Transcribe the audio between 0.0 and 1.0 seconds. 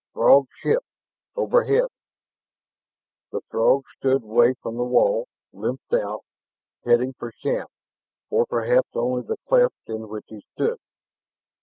"Throg ship...